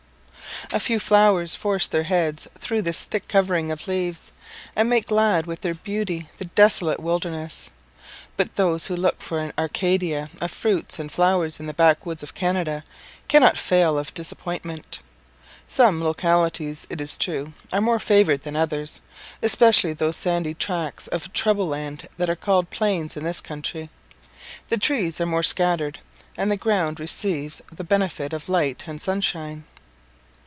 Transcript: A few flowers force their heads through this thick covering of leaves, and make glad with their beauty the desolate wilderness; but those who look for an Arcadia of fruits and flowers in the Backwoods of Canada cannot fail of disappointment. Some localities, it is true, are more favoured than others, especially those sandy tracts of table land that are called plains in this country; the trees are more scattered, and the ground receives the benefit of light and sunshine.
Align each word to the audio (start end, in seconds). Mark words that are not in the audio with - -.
A 0.73 0.79
few 0.79 0.99
flowers 0.99 1.55
force 1.55 1.87
their 1.87 2.03
heads 2.03 2.47
through 2.59 2.83
this 2.83 3.03
thick 3.03 3.27
covering 3.27 3.71
of 3.71 3.87
leaves, 3.89 4.31
and 4.75 4.87
make 4.89 5.07
glad 5.07 5.45
with 5.47 5.61
their 5.61 5.73
beauty 5.73 6.29
the 6.37 6.45
desolate 6.45 6.99
wilderness; 6.99 7.71
but 8.37 8.55
those 8.55 8.85
who 8.85 8.95
look 8.95 9.21
for 9.23 9.39
an 9.39 9.51
Arcadia 9.57 10.29
of 10.39 10.51
fruits 10.51 10.97
and 10.99 11.11
flowers 11.11 11.59
in 11.59 11.65
the 11.65 11.73
Backwoods 11.73 12.21
of 12.23 12.35
Canada 12.35 12.83
cannot 13.27 13.57
fail 13.57 13.97
of 13.97 14.13
disappointment. 14.13 14.99
Some 15.67 16.01
localities, 16.01 16.85
it 16.91 17.01
is 17.01 17.17
true, 17.17 17.53
are 17.73 17.81
more 17.81 17.99
favoured 17.99 18.43
than 18.43 18.55
others, 18.55 19.01
especially 19.41 19.93
those 19.93 20.15
sandy 20.15 20.53
tracts 20.53 21.07
of 21.07 21.33
table 21.33 21.67
land 21.67 22.07
that 22.17 22.29
are 22.29 22.35
called 22.35 22.69
plains 22.69 23.17
in 23.17 23.23
this 23.23 23.41
country; 23.41 23.89
the 24.69 24.77
trees 24.77 25.19
are 25.19 25.25
more 25.25 25.43
scattered, 25.43 25.99
and 26.37 26.51
the 26.51 26.55
ground 26.55 26.99
receives 26.99 27.61
the 27.71 27.83
benefit 27.83 28.31
of 28.31 28.47
light 28.47 28.83
and 28.87 29.01
sunshine. 29.01 29.63